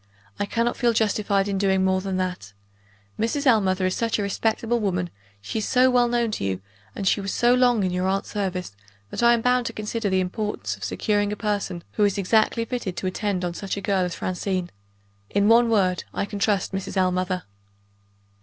[0.39, 2.53] I cannot feel justified in doing more than that.
[3.19, 3.45] Mrs.
[3.45, 6.59] Ellmother is such a respectable woman; she is so well known to you,
[6.95, 8.75] and she was so long in your aunt's service,
[9.11, 12.65] that I am bound to consider the importance of securing a person who is exactly
[12.65, 14.71] fitted to attend on such a girl as Francine.
[15.29, 16.97] In one word, I can trust Mrs.
[16.97, 17.43] Ellmother."